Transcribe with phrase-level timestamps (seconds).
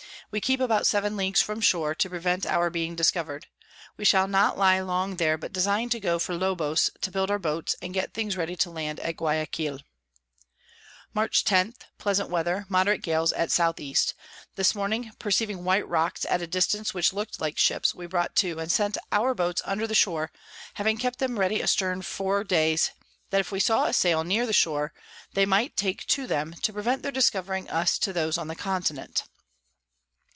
[0.31, 1.41] We keep about 7 Ls.
[1.41, 3.47] from Shore, to prevent our being discover'd.
[3.97, 7.37] We shall not lie long here, but design to go for Lobos to build our
[7.37, 9.79] Boats, and get things ready to land at Guiaquil.
[11.13, 11.27] Mar.
[11.27, 11.73] 10.
[11.97, 13.93] Pleasant Weather, moderate Gales at S E.
[14.55, 18.57] This Morning, perceiving white Rocks at a distance which look'd like Ships, we brought to,
[18.57, 20.31] and sent our Boats under the shore,
[20.75, 22.91] having kept them ready a stern four days,
[23.31, 24.93] that if we saw a Sail near the Shore,
[25.33, 29.23] they might take them, to prevent their discovering us to those on the Continent.